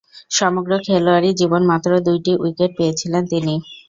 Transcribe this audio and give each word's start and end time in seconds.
সমগ্র 0.31 0.71
খেলোয়াড়ী 0.85 1.29
জীবন 1.39 1.61
মাত্র 1.71 1.89
দুইটি 2.07 2.31
উইকেট 2.41 2.71
পেয়েছিলেন 2.77 3.23
তিনি। 3.31 3.53